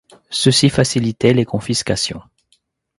Ceci 0.31 0.69
facilitait 0.71 1.31
les 1.35 1.45
confiscations. 1.45 2.23